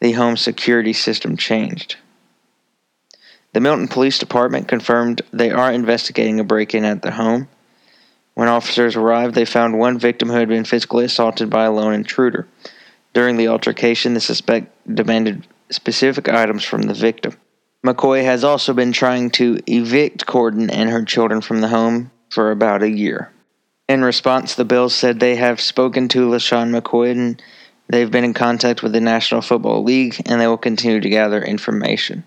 the 0.00 0.12
home 0.12 0.36
security 0.36 0.92
system 0.92 1.36
changed. 1.36 1.96
The 3.52 3.60
Milton 3.60 3.88
Police 3.88 4.18
Department 4.18 4.68
confirmed 4.68 5.22
they 5.32 5.50
are 5.50 5.72
investigating 5.72 6.38
a 6.38 6.44
break 6.44 6.74
in 6.74 6.84
at 6.84 7.02
the 7.02 7.12
home. 7.12 7.48
When 8.34 8.48
officers 8.48 8.96
arrived, 8.96 9.34
they 9.34 9.44
found 9.44 9.78
one 9.78 9.98
victim 9.98 10.28
who 10.28 10.34
had 10.34 10.48
been 10.48 10.64
physically 10.64 11.04
assaulted 11.04 11.50
by 11.50 11.64
a 11.64 11.72
lone 11.72 11.94
intruder. 11.94 12.48
During 13.14 13.37
the 13.37 13.49
altercation, 13.49 14.14
the 14.14 14.21
suspect 14.21 14.71
demanded 14.92 15.47
specific 15.71 16.28
items 16.28 16.64
from 16.64 16.83
the 16.83 16.94
victim. 16.94 17.37
McCoy 17.87 18.25
has 18.25 18.44
also 18.44 18.75
been 18.75 18.92
trying 18.92 19.30
to 19.30 19.59
evict 19.66 20.26
Cordon 20.26 20.68
and 20.68 20.90
her 20.90 21.04
children 21.04 21.40
from 21.40 21.61
the 21.61 21.68
home 21.68 22.11
for 22.30 22.50
about 22.50 22.83
a 22.83 22.90
year. 22.90 23.30
In 23.88 24.02
response, 24.02 24.54
the 24.54 24.64
Bills 24.64 24.94
said 24.94 25.21
they 25.21 25.37
have 25.37 25.61
spoken 25.61 26.09
to 26.09 26.28
LeSean 26.28 26.76
McCoy 26.76 27.12
and 27.12 27.42
they've 27.88 28.11
been 28.11 28.25
in 28.25 28.35
contact 28.35 28.83
with 28.83 28.92
the 28.92 29.00
National 29.00 29.42
Football 29.42 29.85
League 29.85 30.21
and 30.26 30.40
they 30.40 30.47
will 30.47 30.56
continue 30.56 31.00
to 31.00 31.09
gather 31.09 31.42
information. 31.42 32.25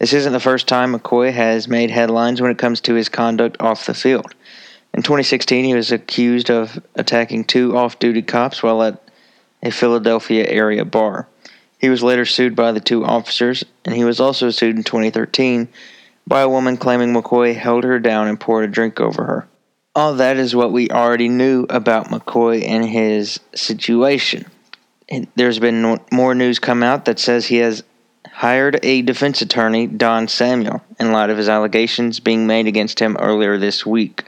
This 0.00 0.12
isn't 0.12 0.32
the 0.32 0.40
first 0.40 0.66
time 0.66 0.92
McCoy 0.92 1.32
has 1.32 1.68
made 1.68 1.90
headlines 1.90 2.42
when 2.42 2.50
it 2.50 2.58
comes 2.58 2.80
to 2.82 2.94
his 2.94 3.08
conduct 3.08 3.56
off 3.60 3.86
the 3.86 3.94
field. 3.94 4.34
In 4.92 5.02
2016, 5.02 5.64
he 5.64 5.74
was 5.74 5.92
accused 5.92 6.50
of 6.50 6.82
attacking 6.96 7.44
two 7.44 7.76
off 7.76 8.00
duty 8.00 8.22
cops 8.22 8.62
while 8.62 8.82
at 8.82 9.03
a 9.64 9.70
Philadelphia 9.70 10.46
area 10.46 10.84
bar. 10.84 11.26
He 11.78 11.88
was 11.88 12.02
later 12.02 12.24
sued 12.24 12.54
by 12.54 12.72
the 12.72 12.80
two 12.80 13.04
officers, 13.04 13.64
and 13.84 13.94
he 13.94 14.04
was 14.04 14.20
also 14.20 14.50
sued 14.50 14.76
in 14.76 14.84
2013 14.84 15.68
by 16.26 16.42
a 16.42 16.48
woman 16.48 16.76
claiming 16.76 17.12
McCoy 17.12 17.54
held 17.54 17.84
her 17.84 17.98
down 17.98 18.28
and 18.28 18.40
poured 18.40 18.64
a 18.64 18.72
drink 18.72 19.00
over 19.00 19.24
her. 19.24 19.48
All 19.94 20.14
that 20.14 20.36
is 20.36 20.56
what 20.56 20.72
we 20.72 20.88
already 20.90 21.28
knew 21.28 21.66
about 21.70 22.08
McCoy 22.08 22.66
and 22.66 22.84
his 22.84 23.38
situation. 23.54 24.46
There's 25.36 25.58
been 25.58 26.00
more 26.10 26.34
news 26.34 26.58
come 26.58 26.82
out 26.82 27.04
that 27.04 27.18
says 27.18 27.46
he 27.46 27.58
has 27.58 27.84
hired 28.32 28.80
a 28.82 29.02
defense 29.02 29.42
attorney, 29.42 29.86
Don 29.86 30.26
Samuel, 30.26 30.82
in 30.98 31.12
light 31.12 31.30
of 31.30 31.38
his 31.38 31.48
allegations 31.48 32.18
being 32.18 32.46
made 32.46 32.66
against 32.66 32.98
him 32.98 33.16
earlier 33.18 33.58
this 33.58 33.86
week. 33.86 34.24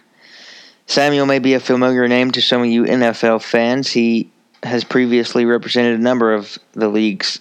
Samuel 0.86 1.26
may 1.26 1.40
be 1.40 1.54
a 1.54 1.60
familiar 1.60 2.06
name 2.06 2.30
to 2.30 2.42
some 2.42 2.60
of 2.60 2.68
you 2.68 2.84
NFL 2.84 3.42
fans. 3.42 3.90
He 3.90 4.30
has 4.66 4.84
previously 4.84 5.44
represented 5.44 5.98
a 5.98 6.02
number 6.02 6.34
of 6.34 6.58
the 6.72 6.88
league's 6.88 7.40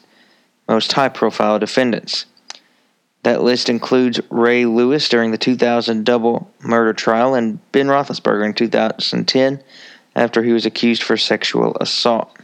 most 0.68 0.92
high 0.94 1.10
profile 1.10 1.60
defendants. 1.60 2.26
That 3.24 3.42
list 3.42 3.70
includes 3.70 4.20
Ray 4.30 4.66
Lewis 4.66 5.10
during 5.10 5.32
the 5.32 5.38
2000 5.38 6.06
double 6.06 6.52
murder 6.62 6.94
trial 6.94 7.34
and 7.34 7.60
Ben 7.72 7.88
Roethlisberger 7.88 8.46
in 8.46 8.54
2010 8.54 9.64
after 10.16 10.44
he 10.44 10.54
was 10.54 10.66
accused 10.66 11.04
for 11.04 11.18
sexual 11.18 11.76
assault. 11.82 12.36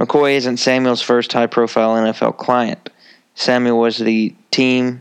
McCoy 0.00 0.34
isn't 0.34 0.56
Samuel's 0.56 1.02
first 1.02 1.32
high 1.32 1.46
profile 1.46 1.94
NFL 1.96 2.36
client. 2.36 2.90
Samuel 3.34 3.78
was 3.78 3.98
the 3.98 4.34
team 4.50 5.00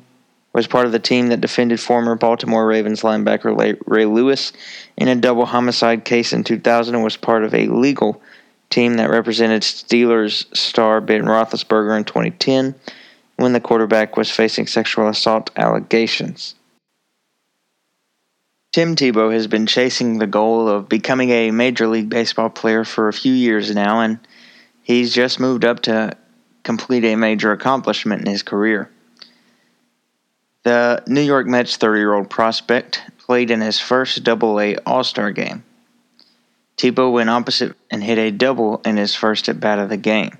was 0.53 0.67
part 0.67 0.85
of 0.85 0.91
the 0.91 0.99
team 0.99 1.27
that 1.27 1.41
defended 1.41 1.79
former 1.79 2.15
Baltimore 2.15 2.67
Ravens 2.67 3.01
linebacker 3.01 3.77
Ray 3.87 4.05
Lewis 4.05 4.53
in 4.95 5.07
a 5.07 5.15
double 5.15 5.47
homicide 5.47 6.05
case 6.05 6.31
in 6.31 6.43
2000 6.43 6.93
and 6.93 7.03
was 7.03 7.17
part 7.17 7.43
of 7.43 7.55
a 7.55 7.67
legal 7.67 8.21
team 8.73 8.95
that 8.95 9.09
represented 9.09 9.61
Steelers 9.61 10.45
star 10.55 10.99
Ben 10.99 11.23
Roethlisberger 11.23 11.95
in 11.95 12.03
2010 12.03 12.73
when 13.35 13.53
the 13.53 13.61
quarterback 13.61 14.17
was 14.17 14.31
facing 14.31 14.67
sexual 14.67 15.07
assault 15.07 15.51
allegations. 15.55 16.55
Tim 18.71 18.95
Tebow 18.95 19.31
has 19.31 19.45
been 19.45 19.67
chasing 19.67 20.17
the 20.17 20.25
goal 20.25 20.67
of 20.67 20.89
becoming 20.89 21.29
a 21.29 21.51
Major 21.51 21.87
League 21.87 22.09
Baseball 22.09 22.49
player 22.49 22.83
for 22.83 23.07
a 23.07 23.13
few 23.13 23.31
years 23.31 23.73
now, 23.75 24.01
and 24.01 24.17
he's 24.81 25.13
just 25.13 25.39
moved 25.39 25.63
up 25.63 25.81
to 25.81 26.17
complete 26.63 27.03
a 27.03 27.15
major 27.15 27.51
accomplishment 27.51 28.21
in 28.21 28.31
his 28.31 28.41
career. 28.41 28.89
The 30.63 31.03
New 31.05 31.21
York 31.21 31.45
Mets 31.45 31.77
30 31.77 31.99
year 31.99 32.13
old 32.15 32.31
prospect 32.31 33.03
played 33.19 33.51
in 33.51 33.61
his 33.61 33.79
first 33.79 34.23
Double 34.23 34.59
A 34.59 34.77
All 34.77 35.03
Star 35.03 35.31
game. 35.31 35.63
Tebow 36.77 37.11
went 37.11 37.29
opposite 37.29 37.75
and 37.91 38.03
hit 38.03 38.17
a 38.17 38.31
double 38.31 38.81
in 38.85 38.97
his 38.97 39.15
first 39.15 39.47
at 39.49 39.59
bat 39.59 39.79
of 39.79 39.89
the 39.89 39.97
game. 39.97 40.37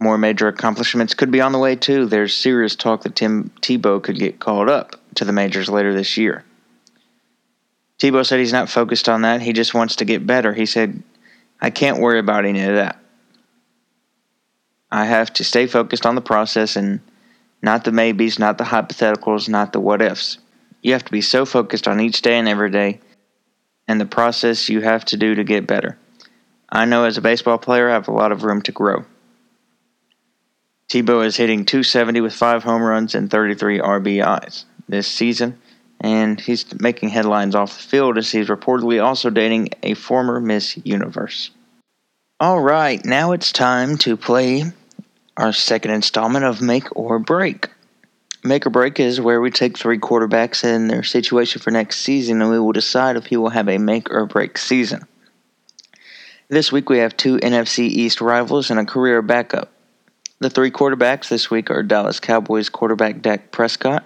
More 0.00 0.18
major 0.18 0.48
accomplishments 0.48 1.14
could 1.14 1.30
be 1.30 1.40
on 1.40 1.52
the 1.52 1.58
way 1.58 1.76
too. 1.76 2.06
There's 2.06 2.34
serious 2.34 2.74
talk 2.74 3.02
that 3.02 3.16
Tim 3.16 3.50
Tebow 3.60 4.02
could 4.02 4.18
get 4.18 4.40
called 4.40 4.68
up 4.68 4.96
to 5.14 5.24
the 5.24 5.32
majors 5.32 5.68
later 5.68 5.94
this 5.94 6.16
year. 6.16 6.44
Tebow 7.98 8.26
said 8.26 8.40
he's 8.40 8.52
not 8.52 8.68
focused 8.68 9.08
on 9.08 9.22
that. 9.22 9.40
He 9.40 9.52
just 9.52 9.72
wants 9.72 9.96
to 9.96 10.04
get 10.04 10.26
better. 10.26 10.52
He 10.52 10.66
said, 10.66 11.02
I 11.60 11.70
can't 11.70 12.00
worry 12.00 12.18
about 12.18 12.44
any 12.44 12.62
of 12.64 12.74
that. 12.74 12.98
I 14.90 15.06
have 15.06 15.32
to 15.34 15.44
stay 15.44 15.66
focused 15.66 16.06
on 16.06 16.14
the 16.14 16.20
process 16.20 16.76
and 16.76 17.00
not 17.62 17.84
the 17.84 17.92
maybes, 17.92 18.38
not 18.38 18.58
the 18.58 18.64
hypotheticals, 18.64 19.48
not 19.48 19.72
the 19.72 19.80
what 19.80 20.02
ifs. 20.02 20.38
You 20.82 20.92
have 20.92 21.04
to 21.04 21.12
be 21.12 21.20
so 21.20 21.46
focused 21.46 21.88
on 21.88 22.00
each 22.00 22.20
day 22.20 22.38
and 22.38 22.48
every 22.48 22.70
day 22.70 23.00
and 23.86 24.00
the 24.00 24.06
process 24.06 24.68
you 24.68 24.80
have 24.80 25.04
to 25.06 25.16
do 25.16 25.34
to 25.34 25.44
get 25.44 25.66
better. 25.66 25.98
I 26.68 26.84
know 26.84 27.04
as 27.04 27.16
a 27.16 27.22
baseball 27.22 27.58
player, 27.58 27.88
I 27.88 27.94
have 27.94 28.08
a 28.08 28.12
lot 28.12 28.32
of 28.32 28.42
room 28.42 28.62
to 28.62 28.72
grow. 28.72 29.04
Tebow 30.88 31.24
is 31.24 31.36
hitting 31.36 31.64
270 31.64 32.20
with 32.20 32.34
5 32.34 32.62
home 32.62 32.82
runs 32.82 33.14
and 33.14 33.30
33 33.30 33.80
RBIs 33.80 34.64
this 34.88 35.08
season, 35.08 35.58
and 36.00 36.40
he's 36.40 36.78
making 36.80 37.08
headlines 37.08 37.54
off 37.54 37.76
the 37.76 37.82
field 37.82 38.18
as 38.18 38.30
he's 38.30 38.48
reportedly 38.48 39.02
also 39.02 39.30
dating 39.30 39.70
a 39.82 39.94
former 39.94 40.40
Miss 40.40 40.76
Universe. 40.84 41.50
All 42.40 42.60
right, 42.60 43.02
now 43.04 43.32
it's 43.32 43.52
time 43.52 43.96
to 43.98 44.16
play 44.16 44.64
our 45.36 45.52
second 45.52 45.92
installment 45.92 46.44
of 46.44 46.60
Make 46.60 46.94
or 46.96 47.18
Break. 47.18 47.68
Make 48.46 48.66
or 48.66 48.70
break 48.70 49.00
is 49.00 49.22
where 49.22 49.40
we 49.40 49.50
take 49.50 49.78
three 49.78 49.98
quarterbacks 49.98 50.64
and 50.64 50.90
their 50.90 51.02
situation 51.02 51.62
for 51.62 51.70
next 51.70 52.00
season, 52.00 52.42
and 52.42 52.50
we 52.50 52.58
will 52.58 52.72
decide 52.72 53.16
if 53.16 53.24
he 53.24 53.38
will 53.38 53.48
have 53.48 53.70
a 53.70 53.78
make 53.78 54.10
or 54.10 54.26
break 54.26 54.58
season. 54.58 55.06
This 56.48 56.70
week 56.70 56.90
we 56.90 56.98
have 56.98 57.16
two 57.16 57.38
NFC 57.38 57.88
East 57.88 58.20
rivals 58.20 58.70
and 58.70 58.78
a 58.78 58.84
career 58.84 59.22
backup. 59.22 59.72
The 60.40 60.50
three 60.50 60.70
quarterbacks 60.70 61.28
this 61.28 61.50
week 61.50 61.70
are 61.70 61.82
Dallas 61.82 62.20
Cowboys 62.20 62.68
quarterback 62.68 63.22
Dak 63.22 63.50
Prescott, 63.50 64.04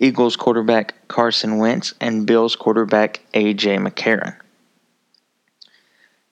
Eagles 0.00 0.36
quarterback 0.36 0.94
Carson 1.08 1.58
Wentz, 1.58 1.92
and 2.00 2.26
Bills 2.26 2.56
quarterback 2.56 3.20
A.J. 3.34 3.76
McCarron. 3.76 4.34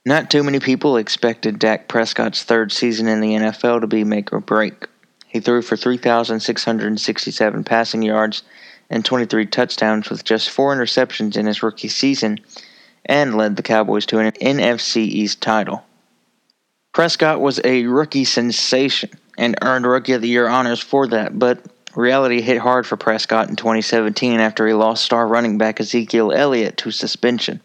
Not 0.07 0.31
too 0.31 0.43
many 0.43 0.59
people 0.59 0.97
expected 0.97 1.59
Dak 1.59 1.87
Prescott's 1.87 2.45
third 2.45 2.73
season 2.73 3.09
in 3.09 3.21
the 3.21 3.33
NFL 3.33 3.83
to 3.83 3.87
be 3.87 4.05
make 4.05 4.33
or 4.33 4.41
break. 4.41 4.87
He 5.27 5.41
threw 5.41 5.63
for 5.63 5.77
3,667 5.77 7.65
passing 7.65 8.03
yards 8.03 8.43
and 8.89 9.05
23 9.05 9.47
touchdowns 9.47 10.09
with 10.09 10.25
just 10.25 10.51
four 10.51 10.75
interceptions 10.75 11.37
in 11.37 11.47
his 11.47 11.63
rookie 11.63 11.89
season 11.89 12.41
and 13.05 13.37
led 13.37 13.57
the 13.57 13.63
Cowboys 13.63 14.07
to 14.07 14.19
an 14.19 14.33
NFC 14.33 14.99
East 14.99 15.41
title. 15.41 15.85
Prescott 16.93 17.41
was 17.41 17.61
a 17.65 17.85
rookie 17.85 18.25
sensation 18.25 19.11
and 19.37 19.59
earned 19.63 19.87
Rookie 19.87 20.13
of 20.13 20.23
the 20.23 20.29
Year 20.29 20.49
honors 20.49 20.81
for 20.81 21.07
that, 21.09 21.39
but 21.39 21.63
reality 21.95 22.41
hit 22.41 22.59
hard 22.59 22.87
for 22.87 22.97
Prescott 22.97 23.49
in 23.49 23.57
2017 23.57 24.41
after 24.41 24.67
he 24.67 24.73
lost 24.73 25.05
star 25.05 25.27
running 25.27 25.59
back 25.59 25.81
Ezekiel 25.81 26.33
Elliott 26.33 26.79
to 26.79 26.91
suspension. 26.91 27.61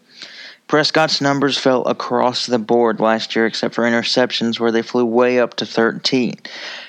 Prescott's 0.72 1.20
numbers 1.20 1.58
fell 1.58 1.82
across 1.82 2.46
the 2.46 2.58
board 2.58 2.98
last 2.98 3.36
year 3.36 3.44
except 3.44 3.74
for 3.74 3.84
interceptions 3.84 4.58
where 4.58 4.72
they 4.72 4.80
flew 4.80 5.04
way 5.04 5.38
up 5.38 5.52
to 5.56 5.66
13. 5.66 6.34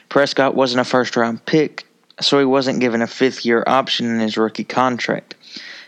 Prescott 0.08 0.56
wasn't 0.56 0.80
a 0.80 0.86
first 0.86 1.18
round 1.18 1.46
pick, 1.46 1.84
so 2.22 2.40
he 2.40 2.46
wasn't 2.46 2.80
given 2.80 3.02
a 3.02 3.08
fifth 3.08 3.44
year 3.44 3.62
option 3.68 4.06
in 4.06 4.22
his 4.22 4.38
rookie 4.38 4.64
contract. 4.64 5.36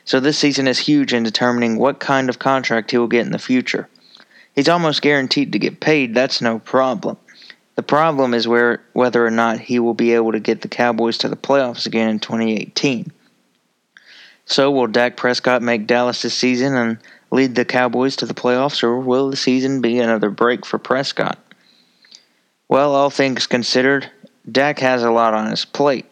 So 0.03 0.19
this 0.19 0.37
season 0.37 0.67
is 0.67 0.77
huge 0.77 1.13
in 1.13 1.23
determining 1.23 1.77
what 1.77 2.01
kind 2.01 2.27
of 2.27 2.37
contract 2.37 2.91
he 2.91 2.97
will 2.97 3.07
get 3.07 3.25
in 3.25 3.31
the 3.31 3.39
future. 3.39 3.87
He's 4.53 4.67
almost 4.67 5.01
guaranteed 5.01 5.53
to 5.53 5.59
get 5.59 5.79
paid, 5.79 6.13
that's 6.13 6.41
no 6.41 6.59
problem. 6.59 7.15
The 7.75 7.83
problem 7.83 8.33
is 8.33 8.45
where 8.45 8.83
whether 8.91 9.25
or 9.25 9.31
not 9.31 9.61
he 9.61 9.79
will 9.79 9.93
be 9.93 10.11
able 10.11 10.33
to 10.33 10.41
get 10.41 10.63
the 10.63 10.67
Cowboys 10.67 11.17
to 11.19 11.29
the 11.29 11.37
playoffs 11.37 11.85
again 11.85 12.09
in 12.09 12.19
2018. 12.19 13.13
So 14.45 14.69
will 14.69 14.87
Dak 14.87 15.15
Prescott 15.15 15.61
make 15.61 15.87
Dallas 15.87 16.23
this 16.23 16.35
season 16.35 16.75
and 16.75 16.97
lead 17.36 17.56
the 17.56 17.65
Cowboys 17.65 18.15
to 18.15 18.25
the 18.25 18.34
playoffs, 18.34 18.82
or 18.82 18.98
will 18.98 19.30
the 19.30 19.36
season 19.36 19.82
be 19.82 20.00
another 20.00 20.30
break 20.30 20.65
for 20.65 20.80
Prescott? 20.80 21.38
Well, 22.68 22.96
all 22.96 23.10
things 23.10 23.46
considered, 23.46 24.10
Dak 24.50 24.80
has 24.80 25.04
a 25.04 25.12
lot 25.12 25.34
on 25.34 25.50
his 25.51 25.65
plate. 25.65 26.06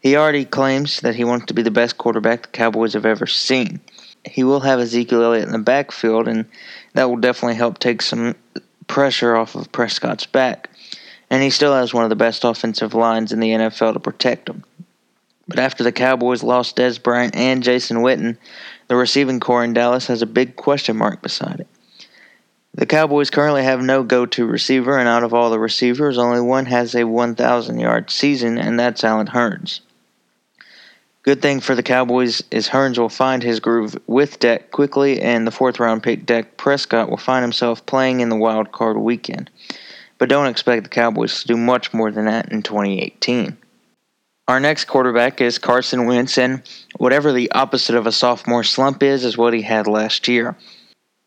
He 0.00 0.16
already 0.16 0.44
claims 0.44 1.00
that 1.00 1.16
he 1.16 1.24
wants 1.24 1.46
to 1.46 1.54
be 1.54 1.62
the 1.62 1.70
best 1.70 1.98
quarterback 1.98 2.42
the 2.42 2.48
Cowboys 2.48 2.94
have 2.94 3.04
ever 3.04 3.26
seen. 3.26 3.80
He 4.24 4.44
will 4.44 4.60
have 4.60 4.78
Ezekiel 4.78 5.24
Elliott 5.24 5.46
in 5.46 5.52
the 5.52 5.58
backfield, 5.58 6.28
and 6.28 6.46
that 6.94 7.10
will 7.10 7.16
definitely 7.16 7.56
help 7.56 7.78
take 7.78 8.00
some 8.00 8.36
pressure 8.86 9.36
off 9.36 9.54
of 9.54 9.72
Prescott's 9.72 10.26
back. 10.26 10.70
And 11.30 11.42
he 11.42 11.50
still 11.50 11.74
has 11.74 11.92
one 11.92 12.04
of 12.04 12.10
the 12.10 12.16
best 12.16 12.44
offensive 12.44 12.94
lines 12.94 13.32
in 13.32 13.40
the 13.40 13.50
NFL 13.50 13.94
to 13.94 14.00
protect 14.00 14.48
him. 14.48 14.64
But 15.48 15.58
after 15.58 15.82
the 15.82 15.92
Cowboys 15.92 16.42
lost 16.42 16.76
Dez 16.76 17.02
Bryant 17.02 17.34
and 17.34 17.62
Jason 17.62 17.98
Witten, 17.98 18.36
the 18.88 18.96
receiving 18.96 19.38
corps 19.38 19.64
in 19.64 19.72
Dallas 19.72 20.06
has 20.08 20.22
a 20.22 20.26
big 20.26 20.56
question 20.56 20.96
mark 20.96 21.22
beside 21.22 21.60
it. 21.60 21.68
The 22.74 22.86
Cowboys 22.86 23.30
currently 23.30 23.64
have 23.64 23.82
no 23.82 24.02
go 24.02 24.26
to 24.26 24.46
receiver, 24.46 24.98
and 24.98 25.08
out 25.08 25.24
of 25.24 25.34
all 25.34 25.50
the 25.50 25.58
receivers, 25.58 26.18
only 26.18 26.40
one 26.40 26.66
has 26.66 26.94
a 26.94 27.06
1,000 27.06 27.78
yard 27.78 28.10
season, 28.10 28.58
and 28.58 28.78
that's 28.78 29.04
Allen 29.04 29.28
Hurns. 29.28 29.80
Good 31.22 31.42
thing 31.42 31.60
for 31.60 31.74
the 31.74 31.82
Cowboys 31.82 32.42
is 32.50 32.68
Hurns 32.68 32.96
will 32.96 33.08
find 33.08 33.42
his 33.42 33.60
groove 33.60 33.98
with 34.06 34.38
Dak 34.38 34.70
quickly, 34.70 35.20
and 35.20 35.46
the 35.46 35.50
fourth 35.50 35.80
round 35.80 36.02
pick 36.02 36.24
Dak 36.24 36.56
Prescott 36.56 37.10
will 37.10 37.16
find 37.16 37.42
himself 37.42 37.84
playing 37.84 38.20
in 38.20 38.28
the 38.28 38.36
wild 38.36 38.72
card 38.72 38.96
weekend. 38.96 39.50
But 40.16 40.28
don't 40.28 40.46
expect 40.46 40.84
the 40.84 40.88
Cowboys 40.88 41.42
to 41.42 41.48
do 41.48 41.56
much 41.56 41.92
more 41.92 42.10
than 42.10 42.24
that 42.26 42.50
in 42.50 42.62
2018. 42.62 43.56
Our 44.48 44.60
next 44.60 44.86
quarterback 44.86 45.42
is 45.42 45.58
Carson 45.58 46.06
Wentz, 46.06 46.38
and 46.38 46.62
whatever 46.96 47.32
the 47.32 47.52
opposite 47.52 47.94
of 47.94 48.06
a 48.06 48.12
sophomore 48.12 48.64
slump 48.64 49.02
is, 49.02 49.22
is 49.22 49.36
what 49.36 49.52
he 49.52 49.60
had 49.60 49.86
last 49.86 50.26
year. 50.26 50.56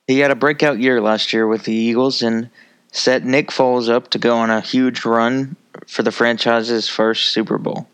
He 0.07 0.17
had 0.17 0.31
a 0.31 0.35
breakout 0.35 0.79
year 0.79 0.99
last 0.99 1.31
year 1.31 1.45
with 1.45 1.65
the 1.65 1.71
Eagles 1.71 2.23
and 2.23 2.49
set 2.91 3.23
Nick 3.23 3.49
Foles 3.49 3.89
up 3.89 4.09
to 4.09 4.17
go 4.17 4.37
on 4.37 4.49
a 4.49 4.59
huge 4.59 5.05
run 5.05 5.55
for 5.85 6.01
the 6.01 6.11
franchise's 6.11 6.89
first 6.89 7.29
Super 7.29 7.59
Bowl. 7.59 7.87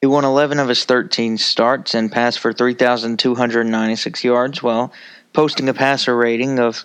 He 0.00 0.06
won 0.06 0.24
11 0.24 0.60
of 0.60 0.68
his 0.68 0.84
13 0.84 1.36
starts 1.36 1.92
and 1.92 2.12
passed 2.12 2.38
for 2.38 2.52
3,296 2.52 4.22
yards 4.22 4.62
while 4.62 4.92
posting 5.32 5.68
a 5.68 5.74
passer 5.74 6.16
rating 6.16 6.60
of 6.60 6.84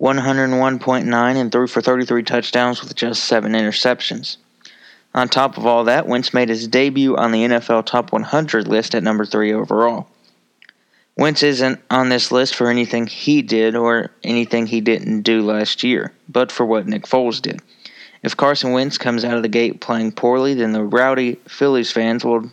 101.9 0.00 1.36
and 1.36 1.52
threw 1.52 1.68
for 1.68 1.80
33 1.80 2.24
touchdowns 2.24 2.82
with 2.82 2.96
just 2.96 3.26
7 3.26 3.52
interceptions. 3.52 4.38
On 5.14 5.28
top 5.28 5.58
of 5.58 5.66
all 5.66 5.84
that, 5.84 6.06
Wentz 6.06 6.32
made 6.32 6.48
his 6.48 6.66
debut 6.66 7.16
on 7.16 7.32
the 7.32 7.44
NFL 7.44 7.84
Top 7.84 8.12
100 8.12 8.66
list 8.66 8.94
at 8.94 9.02
number 9.02 9.24
3 9.24 9.52
overall. 9.52 10.08
Wentz 11.16 11.42
isn't 11.42 11.80
on 11.90 12.08
this 12.08 12.32
list 12.32 12.54
for 12.54 12.68
anything 12.68 13.06
he 13.06 13.42
did 13.42 13.76
or 13.76 14.10
anything 14.24 14.66
he 14.66 14.80
didn't 14.80 15.22
do 15.22 15.42
last 15.42 15.82
year, 15.82 16.12
but 16.28 16.50
for 16.50 16.64
what 16.64 16.86
Nick 16.86 17.02
Foles 17.02 17.42
did. 17.42 17.60
If 18.22 18.36
Carson 18.36 18.72
Wentz 18.72 18.96
comes 18.96 19.24
out 19.24 19.36
of 19.36 19.42
the 19.42 19.48
gate 19.48 19.80
playing 19.80 20.12
poorly, 20.12 20.54
then 20.54 20.72
the 20.72 20.84
rowdy 20.84 21.34
Phillies 21.46 21.92
fans 21.92 22.24
will 22.24 22.50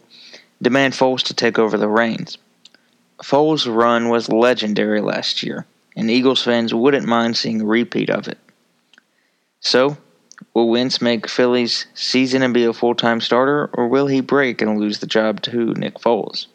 demand 0.61 0.93
Foles 0.93 1.23
to 1.23 1.33
take 1.33 1.57
over 1.57 1.77
the 1.77 1.87
reins. 1.87 2.37
Foles' 3.23 3.73
run 3.73 4.09
was 4.09 4.29
legendary 4.29 4.99
last 4.99 5.43
year, 5.43 5.65
and 5.95 6.09
Eagles 6.09 6.43
fans 6.43 6.73
wouldn't 6.73 7.05
mind 7.07 7.37
seeing 7.37 7.61
a 7.61 7.65
repeat 7.65 8.09
of 8.09 8.27
it. 8.27 8.37
So, 9.61 9.97
will 10.53 10.69
Wentz 10.69 11.01
make 11.01 11.29
Philly's 11.29 11.85
season 11.93 12.41
and 12.41 12.53
be 12.53 12.65
a 12.65 12.73
full 12.73 12.95
time 12.95 13.21
starter, 13.21 13.69
or 13.73 13.87
will 13.87 14.07
he 14.07 14.21
break 14.21 14.61
and 14.61 14.79
lose 14.79 14.99
the 14.99 15.07
job 15.07 15.41
to 15.43 15.73
Nick 15.73 15.95
Foles? 15.95 16.47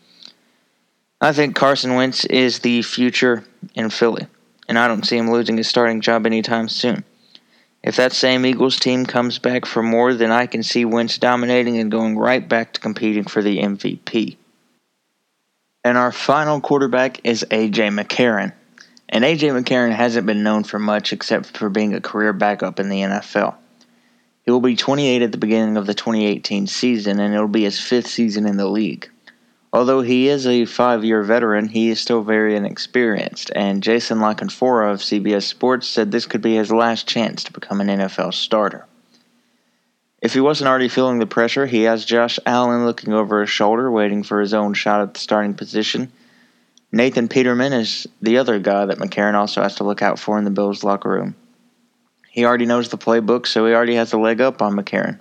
I 1.20 1.32
think 1.32 1.56
Carson 1.56 1.94
Wentz 1.94 2.24
is 2.26 2.58
the 2.58 2.82
future 2.82 3.44
in 3.74 3.90
Philly, 3.90 4.26
and 4.68 4.78
I 4.78 4.88
don't 4.88 5.06
see 5.06 5.16
him 5.16 5.30
losing 5.30 5.56
his 5.56 5.68
starting 5.68 6.00
job 6.00 6.26
anytime 6.26 6.68
soon. 6.68 7.04
If 7.82 7.96
that 7.96 8.12
same 8.12 8.46
Eagles 8.46 8.78
team 8.78 9.04
comes 9.04 9.38
back 9.38 9.66
for 9.66 9.82
more, 9.82 10.14
then 10.14 10.32
I 10.32 10.46
can 10.46 10.62
see 10.62 10.84
Wentz 10.84 11.18
dominating 11.18 11.78
and 11.78 11.90
going 11.90 12.16
right 12.16 12.46
back 12.48 12.72
to 12.72 12.80
competing 12.80 13.24
for 13.24 13.42
the 13.42 13.58
MVP. 13.58 14.36
And 15.84 15.98
our 15.98 16.10
final 16.10 16.62
quarterback 16.62 17.20
is 17.24 17.44
A.J. 17.50 17.88
McCarron. 17.88 18.54
And 19.10 19.22
A.J. 19.22 19.48
McCarron 19.48 19.94
hasn't 19.94 20.26
been 20.26 20.42
known 20.42 20.64
for 20.64 20.78
much 20.78 21.12
except 21.12 21.58
for 21.58 21.68
being 21.68 21.92
a 21.92 22.00
career 22.00 22.32
backup 22.32 22.80
in 22.80 22.88
the 22.88 23.00
NFL. 23.02 23.54
He 24.44 24.50
will 24.50 24.60
be 24.60 24.76
28 24.76 25.22
at 25.22 25.32
the 25.32 25.38
beginning 25.38 25.76
of 25.76 25.86
the 25.86 25.94
2018 25.94 26.66
season, 26.66 27.18
and 27.18 27.34
it'll 27.34 27.48
be 27.48 27.64
his 27.64 27.80
fifth 27.80 28.08
season 28.08 28.46
in 28.46 28.58
the 28.58 28.68
league. 28.68 29.08
Although 29.72 30.02
he 30.02 30.28
is 30.28 30.46
a 30.46 30.66
five 30.66 31.02
year 31.02 31.22
veteran, 31.22 31.68
he 31.68 31.90
is 31.90 32.00
still 32.00 32.22
very 32.22 32.54
inexperienced, 32.54 33.50
and 33.56 33.82
Jason 33.82 34.20
La 34.20 34.30
of 34.30 34.38
CBS 34.38 35.42
Sports 35.42 35.88
said 35.88 36.12
this 36.12 36.26
could 36.26 36.42
be 36.42 36.54
his 36.54 36.70
last 36.70 37.08
chance 37.08 37.42
to 37.42 37.52
become 37.52 37.80
an 37.80 37.88
NFL 37.88 38.34
starter. 38.34 38.86
If 40.22 40.32
he 40.32 40.40
wasn't 40.40 40.68
already 40.68 40.88
feeling 40.88 41.18
the 41.18 41.26
pressure, 41.26 41.66
he 41.66 41.82
has 41.82 42.04
Josh 42.04 42.38
Allen 42.46 42.86
looking 42.86 43.12
over 43.12 43.40
his 43.40 43.50
shoulder, 43.50 43.90
waiting 43.90 44.22
for 44.22 44.40
his 44.40 44.54
own 44.54 44.74
shot 44.74 45.00
at 45.00 45.14
the 45.14 45.20
starting 45.20 45.54
position. 45.54 46.12
Nathan 46.92 47.28
Peterman 47.28 47.72
is 47.72 48.06
the 48.22 48.38
other 48.38 48.58
guy 48.58 48.86
that 48.86 48.98
McCarron 48.98 49.34
also 49.34 49.62
has 49.62 49.74
to 49.76 49.84
look 49.84 50.02
out 50.02 50.18
for 50.18 50.38
in 50.38 50.44
the 50.44 50.50
Bills 50.50 50.84
locker 50.84 51.10
room. 51.10 51.34
He 52.34 52.44
already 52.44 52.66
knows 52.66 52.88
the 52.88 52.98
playbook, 52.98 53.46
so 53.46 53.64
he 53.64 53.72
already 53.72 53.94
has 53.94 54.12
a 54.12 54.18
leg 54.18 54.40
up 54.40 54.60
on 54.60 54.74
McCarron. 54.74 55.20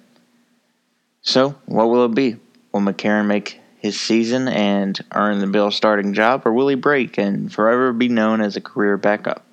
So, 1.21 1.53
what 1.67 1.87
will 1.87 2.05
it 2.05 2.15
be? 2.15 2.37
Will 2.71 2.81
McCarron 2.81 3.27
make 3.27 3.61
his 3.77 4.01
season 4.01 4.47
and 4.47 4.99
earn 5.13 5.37
the 5.37 5.45
Bill 5.45 5.69
starting 5.69 6.15
job, 6.15 6.41
or 6.43 6.51
will 6.51 6.69
he 6.69 6.75
break 6.75 7.19
and 7.19 7.53
forever 7.53 7.93
be 7.93 8.07
known 8.07 8.41
as 8.41 8.55
a 8.55 8.61
career 8.61 8.97
backup? 8.97 9.45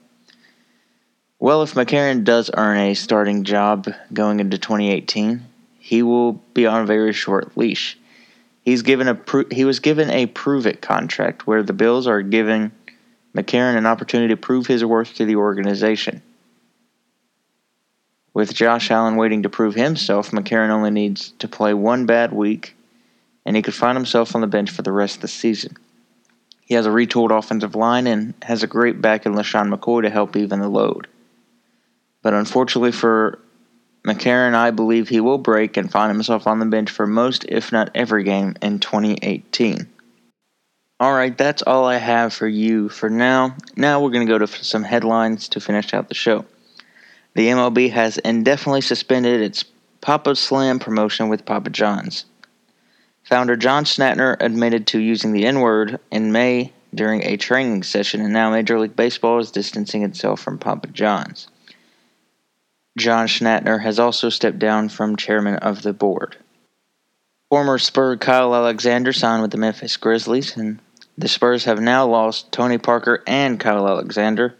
Well, 1.38 1.62
if 1.62 1.74
McCarron 1.74 2.24
does 2.24 2.50
earn 2.54 2.78
a 2.78 2.94
starting 2.94 3.44
job 3.44 3.92
going 4.10 4.40
into 4.40 4.56
2018, 4.56 5.42
he 5.78 6.02
will 6.02 6.32
be 6.54 6.66
on 6.66 6.84
a 6.84 6.86
very 6.86 7.12
short 7.12 7.58
leash. 7.58 7.98
He's 8.64 8.80
given 8.80 9.06
a 9.06 9.14
pro- 9.14 9.50
he 9.50 9.66
was 9.66 9.80
given 9.80 10.08
a 10.08 10.24
prove 10.24 10.66
it 10.66 10.80
contract 10.80 11.46
where 11.46 11.62
the 11.62 11.74
Bills 11.74 12.06
are 12.06 12.22
giving 12.22 12.72
McCarron 13.36 13.76
an 13.76 13.84
opportunity 13.84 14.32
to 14.32 14.40
prove 14.40 14.66
his 14.66 14.82
worth 14.82 15.12
to 15.16 15.26
the 15.26 15.36
organization. 15.36 16.22
With 18.32 18.54
Josh 18.54 18.90
Allen 18.90 19.16
waiting 19.16 19.42
to 19.42 19.48
prove 19.48 19.74
himself, 19.74 20.30
McCarron 20.30 20.70
only 20.70 20.90
needs 20.90 21.30
to 21.38 21.48
play 21.48 21.74
one 21.74 22.06
bad 22.06 22.32
week 22.32 22.76
and 23.44 23.56
he 23.56 23.62
could 23.62 23.74
find 23.74 23.96
himself 23.96 24.34
on 24.34 24.40
the 24.40 24.46
bench 24.46 24.70
for 24.70 24.82
the 24.82 24.92
rest 24.92 25.16
of 25.16 25.22
the 25.22 25.28
season. 25.28 25.76
He 26.60 26.74
has 26.74 26.86
a 26.86 26.90
retooled 26.90 27.36
offensive 27.36 27.74
line 27.74 28.06
and 28.06 28.34
has 28.42 28.62
a 28.62 28.68
great 28.68 29.00
back 29.00 29.26
in 29.26 29.34
LeSean 29.34 29.74
McCoy 29.74 30.02
to 30.02 30.10
help 30.10 30.36
even 30.36 30.60
the 30.60 30.68
load. 30.68 31.08
But 32.22 32.34
unfortunately 32.34 32.92
for 32.92 33.40
McCarron, 34.06 34.54
I 34.54 34.70
believe 34.70 35.08
he 35.08 35.20
will 35.20 35.38
break 35.38 35.76
and 35.76 35.90
find 35.90 36.12
himself 36.12 36.46
on 36.46 36.58
the 36.58 36.66
bench 36.66 36.90
for 36.90 37.06
most, 37.06 37.44
if 37.48 37.72
not 37.72 37.90
every 37.94 38.22
game 38.22 38.54
in 38.62 38.78
2018. 38.78 39.88
Alright, 41.02 41.36
that's 41.36 41.62
all 41.62 41.86
I 41.86 41.96
have 41.96 42.32
for 42.32 42.46
you 42.46 42.88
for 42.88 43.10
now. 43.10 43.56
Now 43.74 44.00
we're 44.00 44.10
going 44.10 44.26
to 44.26 44.32
go 44.32 44.38
to 44.38 44.46
some 44.46 44.84
headlines 44.84 45.48
to 45.48 45.60
finish 45.60 45.92
out 45.94 46.08
the 46.08 46.14
show. 46.14 46.44
The 47.34 47.48
MLB 47.48 47.90
has 47.92 48.18
indefinitely 48.18 48.80
suspended 48.80 49.40
its 49.40 49.64
Papa 50.00 50.34
Slam 50.34 50.78
promotion 50.78 51.28
with 51.28 51.44
Papa 51.44 51.70
John's. 51.70 52.24
Founder 53.22 53.56
John 53.56 53.84
Schnatter 53.84 54.36
admitted 54.40 54.86
to 54.88 54.98
using 54.98 55.32
the 55.32 55.44
N 55.44 55.60
word 55.60 56.00
in 56.10 56.32
May 56.32 56.72
during 56.94 57.22
a 57.22 57.36
training 57.36 57.84
session, 57.84 58.20
and 58.20 58.32
now 58.32 58.50
Major 58.50 58.80
League 58.80 58.96
Baseball 58.96 59.38
is 59.38 59.50
distancing 59.50 60.02
itself 60.02 60.40
from 60.40 60.58
Papa 60.58 60.88
John's. 60.88 61.48
John 62.98 63.28
Schnatter 63.28 63.82
has 63.82 63.98
also 64.00 64.28
stepped 64.30 64.58
down 64.58 64.88
from 64.88 65.16
chairman 65.16 65.56
of 65.56 65.82
the 65.82 65.92
board. 65.92 66.36
Former 67.48 67.78
Spur 67.78 68.16
Kyle 68.16 68.54
Alexander 68.54 69.12
signed 69.12 69.42
with 69.42 69.52
the 69.52 69.58
Memphis 69.58 69.96
Grizzlies, 69.96 70.56
and 70.56 70.80
the 71.16 71.28
Spurs 71.28 71.64
have 71.64 71.80
now 71.80 72.06
lost 72.06 72.50
Tony 72.50 72.78
Parker 72.78 73.22
and 73.26 73.60
Kyle 73.60 73.86
Alexander, 73.86 74.56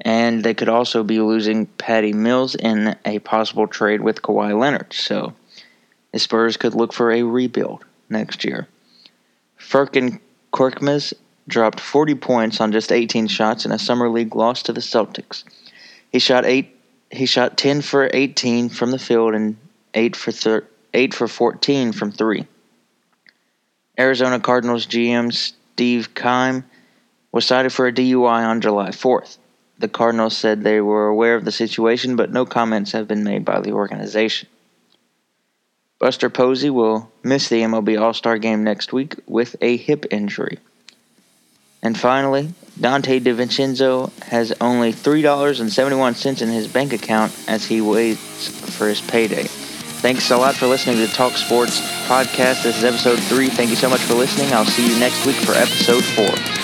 and 0.00 0.42
they 0.42 0.54
could 0.54 0.68
also 0.68 1.04
be 1.04 1.20
losing 1.20 1.66
Patty 1.66 2.12
Mills 2.12 2.54
in 2.54 2.96
a 3.04 3.18
possible 3.20 3.66
trade 3.66 4.00
with 4.00 4.22
Kawhi 4.22 4.58
Leonard. 4.58 4.92
So 4.92 5.34
the 6.12 6.18
Spurs 6.18 6.56
could 6.56 6.74
look 6.74 6.92
for 6.92 7.12
a 7.12 7.22
rebuild 7.22 7.84
next 8.08 8.44
year. 8.44 8.68
Furkan 9.58 10.20
Korkmaz 10.52 11.14
dropped 11.46 11.80
40 11.80 12.14
points 12.16 12.60
on 12.60 12.72
just 12.72 12.92
18 12.92 13.26
shots 13.28 13.64
in 13.64 13.72
a 13.72 13.78
summer 13.78 14.08
league 14.08 14.34
loss 14.34 14.62
to 14.64 14.72
the 14.72 14.80
Celtics. 14.80 15.44
He 16.10 16.18
shot 16.18 16.44
eight. 16.44 16.70
He 17.10 17.26
shot 17.26 17.56
10 17.56 17.82
for 17.82 18.10
18 18.12 18.68
from 18.70 18.90
the 18.90 18.98
field 18.98 19.34
and 19.34 19.56
eight 19.94 20.16
for 20.16 20.32
thir- 20.32 20.66
eight 20.92 21.14
for 21.14 21.28
14 21.28 21.92
from 21.92 22.10
three. 22.10 22.46
Arizona 23.98 24.40
Cardinals 24.40 24.86
GM 24.86 25.32
Steve 25.32 26.14
Keim 26.14 26.64
was 27.30 27.44
cited 27.44 27.72
for 27.72 27.86
a 27.86 27.92
DUI 27.92 28.46
on 28.46 28.60
July 28.60 28.88
4th. 28.88 29.38
The 29.84 29.88
Cardinals 29.88 30.34
said 30.34 30.62
they 30.62 30.80
were 30.80 31.08
aware 31.08 31.34
of 31.34 31.44
the 31.44 31.52
situation, 31.52 32.16
but 32.16 32.32
no 32.32 32.46
comments 32.46 32.92
have 32.92 33.06
been 33.06 33.22
made 33.22 33.44
by 33.44 33.60
the 33.60 33.72
organization. 33.72 34.48
Buster 35.98 36.30
Posey 36.30 36.70
will 36.70 37.12
miss 37.22 37.50
the 37.50 37.60
MLB 37.60 38.00
All 38.00 38.14
Star 38.14 38.38
game 38.38 38.64
next 38.64 38.94
week 38.94 39.16
with 39.26 39.56
a 39.60 39.76
hip 39.76 40.06
injury. 40.10 40.56
And 41.82 42.00
finally, 42.00 42.54
Donte 42.80 43.20
DiVincenzo 43.20 44.10
has 44.22 44.54
only 44.58 44.90
$3.71 44.90 46.40
in 46.40 46.48
his 46.48 46.66
bank 46.66 46.94
account 46.94 47.38
as 47.46 47.66
he 47.66 47.82
waits 47.82 48.48
for 48.74 48.88
his 48.88 49.02
payday. 49.02 49.44
Thanks 49.44 50.30
a 50.30 50.38
lot 50.38 50.54
for 50.54 50.66
listening 50.66 50.96
to 50.96 51.02
the 51.02 51.12
Talk 51.12 51.34
Sports 51.34 51.82
podcast. 52.08 52.62
This 52.62 52.78
is 52.78 52.84
episode 52.84 53.18
three. 53.24 53.50
Thank 53.50 53.68
you 53.68 53.76
so 53.76 53.90
much 53.90 54.00
for 54.00 54.14
listening. 54.14 54.50
I'll 54.54 54.64
see 54.64 54.90
you 54.90 54.98
next 54.98 55.26
week 55.26 55.36
for 55.36 55.52
episode 55.52 56.04
four. 56.04 56.63